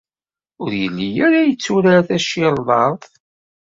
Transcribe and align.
Ur 0.63 0.71
yelli 0.81 1.09
ara 1.25 1.47
yetturar 1.49 1.99
tacirḍart. 2.07 3.05